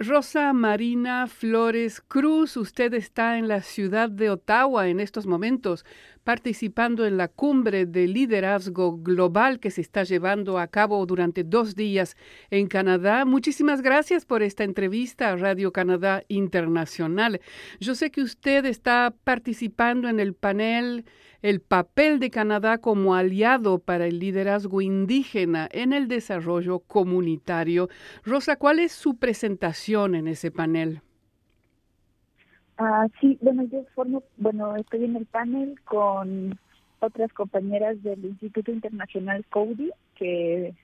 [0.00, 5.84] Rosa Marina Flores Cruz, usted está en la ciudad de Ottawa en estos momentos,
[6.22, 11.74] participando en la cumbre de liderazgo global que se está llevando a cabo durante dos
[11.74, 12.16] días
[12.50, 13.24] en Canadá.
[13.24, 17.40] Muchísimas gracias por esta entrevista a Radio Canadá Internacional.
[17.80, 21.06] Yo sé que usted está participando en el panel
[21.42, 27.88] el papel de Canadá como aliado para el liderazgo indígena en el desarrollo comunitario.
[28.24, 31.00] Rosa, ¿cuál es su presentación en ese panel?
[32.78, 36.58] Ah, sí, bueno, yo formo, bueno, estoy en el panel con
[37.00, 40.74] otras compañeras del Instituto Internacional CODI, que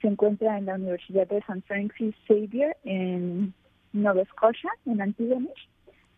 [0.00, 1.62] se encuentra en la Universidad de St.
[1.66, 3.54] Francis Xavier en
[3.92, 5.68] Nueva Escocia, en Antigonish.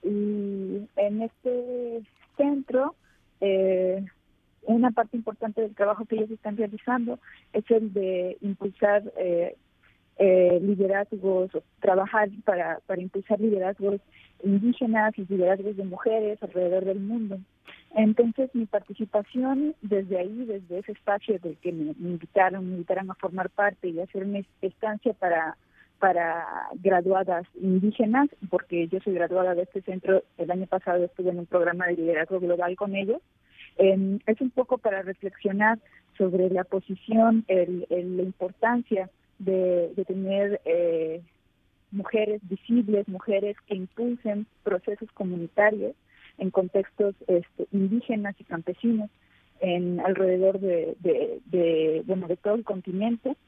[0.03, 2.03] Y en este
[2.37, 2.95] centro
[3.47, 4.03] eh,
[4.63, 7.19] una parte importante del trabajo que ellos están realizando
[7.53, 9.55] es el de impulsar eh,
[10.17, 14.01] eh, liderazgos, trabajar para, para impulsar liderazgos
[14.43, 17.39] indígenas y liderazgos de mujeres alrededor del mundo.
[17.95, 23.15] Entonces mi participación desde ahí, desde ese espacio del que me, invitaron, me invitaron a
[23.15, 25.59] formar parte y hacer una estancia para
[26.05, 31.39] para graduadas indígenas, porque yo soy graduada de este centro, el año pasado estuve en
[31.39, 33.23] un programa de liderazgo global con ellos,
[33.79, 35.79] eh, es un poco para reflexionar
[36.19, 41.23] sobre la posición, el, la importancia de, tener eh,
[41.91, 45.95] mujeres visibles, mujeres que impulsen procesos comunitarios
[46.37, 49.09] en contextos este, indígenas y campesinos
[49.61, 53.39] en alrededor de, de, bueno de todo el continente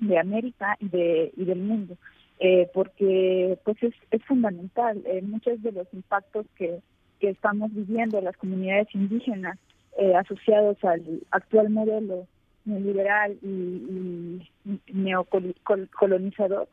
[0.00, 1.96] de América y de y del mundo
[2.38, 6.80] eh, porque pues es, es fundamental eh, muchos de los impactos que
[7.20, 9.58] que estamos viviendo las comunidades indígenas
[9.98, 12.26] eh, asociados al actual modelo
[12.64, 14.42] neoliberal y,
[14.92, 16.68] neocolonizador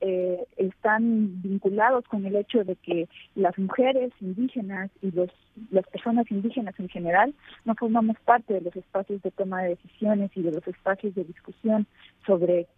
[0.00, 5.30] eh, están vinculados con el hecho de que las mujeres indígenas y los,
[5.70, 10.30] las personas indígenas en general no formamos parte de los espacios de toma de decisiones
[10.36, 11.86] y de los espacios de discusión
[12.26, 12.68] sobre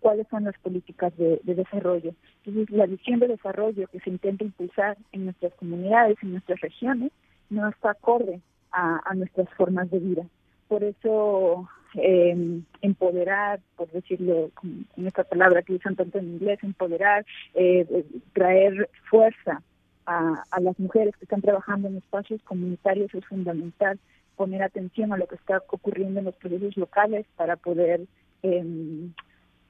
[0.00, 2.14] cuáles son las políticas de, desarrollo.
[2.44, 7.12] Entonces, la visión de desarrollo que se intenta impulsar en nuestras comunidades, en nuestras regiones,
[7.50, 8.40] no está acorde
[8.72, 10.26] a, nuestras formas de vida.
[10.68, 14.50] Por eso, eh, empoderar, por decirlo
[14.96, 17.24] en esta palabra que usan tanto en inglés, empoderar,
[17.54, 19.62] eh, traer fuerza
[20.06, 23.98] a, a las mujeres que están trabajando en espacios comunitarios es fundamental
[24.40, 28.06] poner atención a lo que está ocurriendo en los procesos locales para poder
[28.42, 28.64] eh,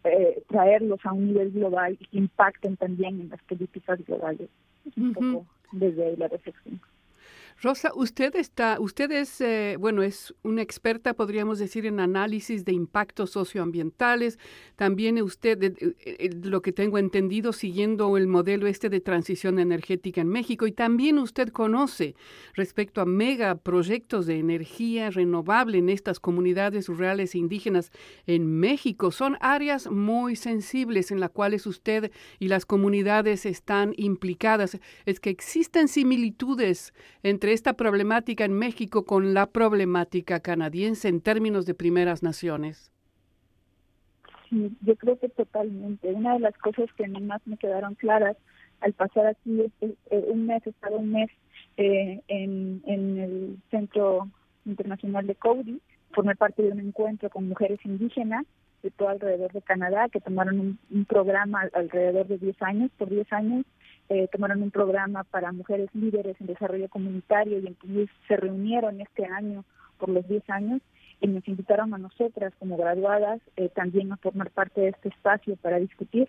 [0.05, 4.49] eh, traerlos a un nivel global y que impacten también en las políticas globales.
[4.87, 6.81] Es un poco desde ahí la reflexión.
[7.63, 12.73] Rosa, usted está, usted es, eh, bueno, es una experta, podríamos decir, en análisis de
[12.73, 14.39] impactos socioambientales.
[14.77, 20.29] También usted, eh, lo que tengo entendido, siguiendo el modelo este de transición energética en
[20.29, 20.67] México.
[20.67, 22.15] Y también usted conoce
[22.55, 27.91] respecto a megaproyectos de energía renovable en estas comunidades rurales e indígenas
[28.27, 29.11] en México.
[29.11, 34.79] Son áreas muy sensibles en las cuales usted y las comunidades están implicadas.
[35.05, 41.67] Es que existen similitudes entre esta problemática en México con la problemática canadiense en términos
[41.67, 42.91] de primeras naciones?
[44.49, 46.09] Sí, yo creo que totalmente.
[46.13, 48.37] Una de las cosas que más me quedaron claras
[48.81, 51.31] al pasar aquí este, un mes, estar un mes
[51.77, 54.29] eh, en, en el Centro
[54.65, 55.81] Internacional de Cody,
[56.13, 58.45] formé parte de un encuentro con mujeres indígenas
[58.83, 63.33] de todo alrededor de Canadá que tomaron un, programa alrededor de 10 años, por 10
[63.33, 63.67] años,
[64.11, 69.25] eh, tomaron un programa para mujeres líderes en desarrollo comunitario y entonces se reunieron este
[69.25, 69.65] año
[69.99, 70.83] por los 10 años
[71.21, 75.55] y nos invitaron a nosotras como graduadas eh, también a formar parte de este espacio
[75.57, 76.29] para discutir.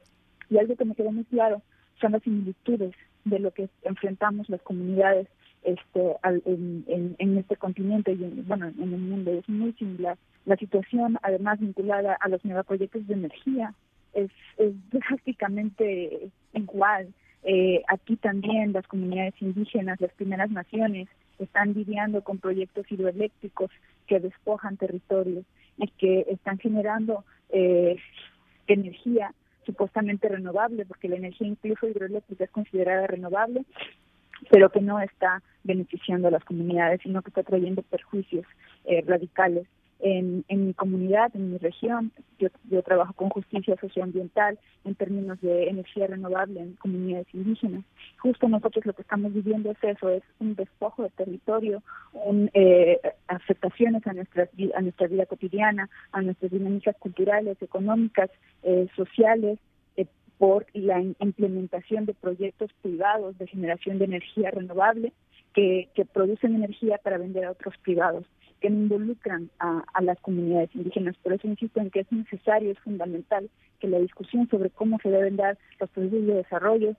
[0.51, 1.63] Y algo que me quedó muy claro
[1.99, 2.93] son las similitudes
[3.25, 5.27] de lo que enfrentamos las comunidades
[5.63, 10.19] este, en, en, este continente y en, bueno, en el mundo es muy similar.
[10.45, 13.73] La situación, además vinculada a los megaproyectos de energía,
[14.13, 17.11] es, es drásticamente igual.
[17.43, 21.07] Eh, aquí también las comunidades indígenas, las primeras naciones,
[21.39, 23.71] están lidiando con proyectos hidroeléctricos
[24.07, 25.45] que despojan territorios
[25.77, 27.97] y que están generando eh,
[28.67, 29.33] energía
[29.65, 33.65] supuestamente renovable, porque la energía incluso hidroeléctrica es considerada renovable,
[34.49, 38.45] pero que no está beneficiando a las comunidades, sino que está trayendo perjuicios
[38.85, 39.67] eh, radicales
[40.01, 42.11] en, mi comunidad, en mi región.
[42.39, 47.83] Yo, yo trabajo con justicia socioambiental en términos de energía renovable en comunidades indígenas.
[48.19, 51.83] Justo nosotros lo que estamos viviendo es eso, es un despojo de territorio,
[52.13, 58.29] un, eh, afectaciones a, nuestras, a nuestra vida cotidiana, a nuestras dinámicas culturales, económicas,
[58.63, 59.59] eh, sociales,
[60.37, 65.13] por la implementación de proyectos privados de generación de energía renovable
[65.53, 68.25] que, que producen energía para vender a otros privados
[68.61, 71.17] que no involucran a, las comunidades indígenas.
[71.17, 73.49] Por eso insisto en que es necesario, es fundamental
[73.79, 76.95] que la discusión sobre cómo se deben dar los procesos de desarrollo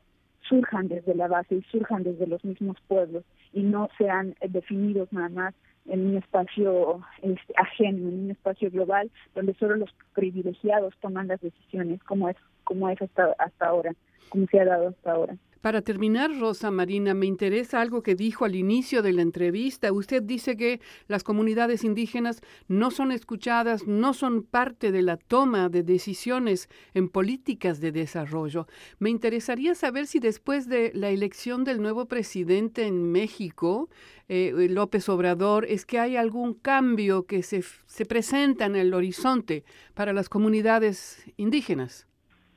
[0.49, 5.29] surjan desde la base y surjan desde los mismos pueblos y no sean definidos nada
[5.29, 5.55] más
[5.87, 11.41] en un espacio este, ajeno, en un espacio global donde solo los privilegiados toman las
[11.41, 13.93] decisiones, como es como es hasta hasta ahora,
[14.29, 15.37] como hasta ahora.
[15.63, 19.93] Para terminar, Rosa Marina, me interesa algo que dijo al inicio de la entrevista.
[19.93, 25.69] Usted dice que las comunidades indígenas no son escuchadas, no son parte de la toma
[25.69, 28.67] de decisiones en políticas de desarrollo.
[28.99, 33.89] Me interesaría saber si después de la elección del nuevo presidente en México,
[34.29, 39.63] eh, López Obrador, es que hay algún cambio que se, se presenta en el horizonte
[39.95, 42.09] para las comunidades indígenas.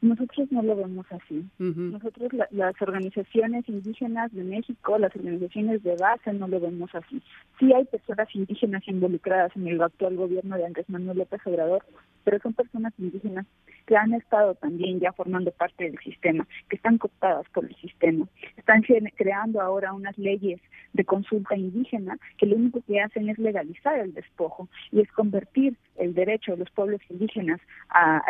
[0.05, 1.43] Nosotros no lo vemos así.
[1.57, 7.23] Nosotros, las organizaciones indígenas de México, las organizaciones de base, no lo vemos así.
[7.59, 11.83] Sí hay personas indígenas involucradas en el actual gobierno de Andrés Manuel López Obrador,
[12.25, 13.45] pero son personas indígenas
[13.85, 18.27] que han estado también ya formando parte del sistema, que están cooptadas por el sistema.
[18.57, 20.59] Están creando ahora unas leyes
[20.93, 25.77] de consulta indígena que lo único que hacen es legalizar el despojo y es convertir
[25.97, 28.21] el derecho de los pueblos indígenas a,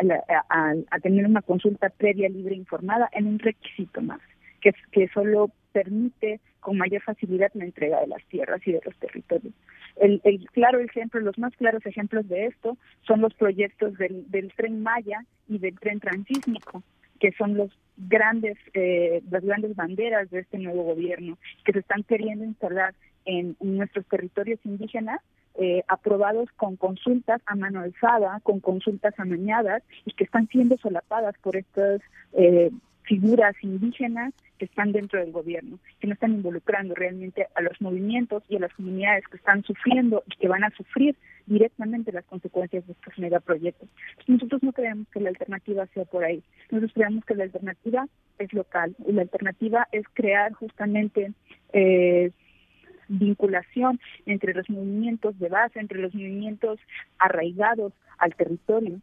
[0.50, 4.19] a tener una consulta previa, libre e informada en un requisito más,
[4.91, 9.53] que, solo permite con mayor facilidad la entrega de las tierras y de los territorios.
[9.97, 10.21] El,
[10.51, 12.77] claro ejemplo, los más claros ejemplos de esto
[13.07, 16.83] son los proyectos del, del tren Maya y del tren transísmico,
[17.19, 22.03] que son los grandes, eh, las grandes banderas de este nuevo gobierno, que se están
[22.03, 22.94] queriendo instalar
[23.25, 25.19] en, nuestros territorios indígenas,
[25.57, 31.35] eh, aprobados con consultas a mano alzada, con consultas amañadas y que están siendo solapadas
[31.41, 32.01] por estas
[32.33, 32.71] eh,
[33.07, 38.43] figuras indígenas que están dentro del gobierno, que no están involucrando realmente a los movimientos
[38.49, 41.15] y a las comunidades que están sufriendo y que van a sufrir
[41.45, 43.89] directamente las consecuencias de estos megaproyectos.
[44.27, 46.41] Nosotros no creemos que la alternativa sea por ahí.
[46.71, 48.07] Nosotros creemos que la alternativa
[48.39, 51.33] es local y la alternativa es crear justamente
[51.73, 52.31] eh,
[53.07, 56.79] vinculación entre los movimientos de base, entre los movimientos
[57.19, 59.01] arraigados al territorio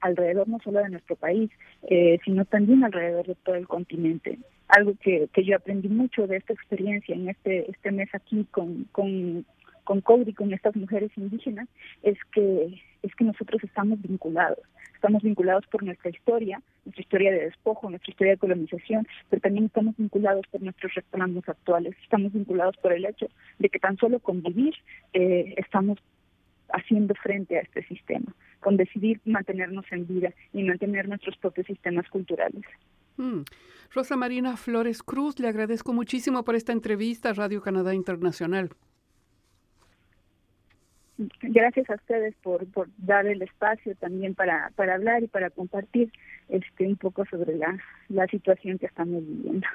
[0.00, 1.50] alrededor no solo de nuestro país,
[1.88, 4.38] eh, sino también alrededor de todo el continente.
[4.68, 8.84] Algo que, que yo aprendí mucho de esta experiencia en este, este mes aquí con,
[8.92, 9.44] con,
[9.84, 11.68] con con estas mujeres indígenas,
[12.02, 14.60] es que, es que nosotros estamos vinculados.
[14.94, 19.64] Estamos vinculados por nuestra historia, nuestra historia de despojo, nuestra historia de colonización, pero también
[19.64, 21.96] estamos vinculados por nuestros reclamos actuales.
[22.02, 23.26] Estamos vinculados por el hecho
[23.58, 24.74] de que tan solo convivir
[25.14, 25.98] eh, estamos
[26.72, 32.08] haciendo frente a este sistema con decidir mantenernos en vida y mantener nuestros propios sistemas
[32.08, 32.62] culturales.
[33.16, 33.42] Mm.
[33.92, 38.70] Rosa Marina Flores Cruz, le agradezco muchísimo por esta entrevista a Radio Canadá Internacional.
[41.42, 46.10] Gracias a ustedes por, por dar el espacio también para, para hablar y para compartir
[46.48, 47.78] este un poco sobre la,
[48.08, 49.66] la situación que estamos viviendo.